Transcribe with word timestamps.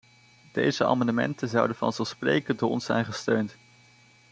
Deze 0.53 0.85
amendementen 0.85 1.49
zouden 1.49 1.75
vanzelfsprekend 1.75 2.59
door 2.59 2.69
ons 2.69 2.85
zijn 2.85 3.05
gesteund. 3.05 3.57